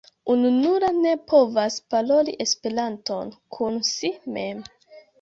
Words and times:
Ununura 0.35 0.89
ne 1.01 1.11
povas 1.33 1.77
paroli 1.95 2.35
Esperanton 2.49 3.33
kun 3.59 3.81
si 3.95 4.15
mem. 4.39 4.69